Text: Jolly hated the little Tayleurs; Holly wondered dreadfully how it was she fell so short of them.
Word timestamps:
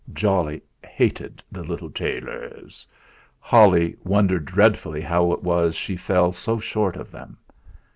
Jolly 0.13 0.63
hated 0.83 1.43
the 1.51 1.61
little 1.63 1.91
Tayleurs; 1.91 2.87
Holly 3.39 3.95
wondered 4.03 4.45
dreadfully 4.45 5.01
how 5.01 5.31
it 5.31 5.43
was 5.43 5.75
she 5.75 5.95
fell 5.95 6.33
so 6.33 6.57
short 6.57 6.95
of 6.95 7.11
them. 7.11 7.37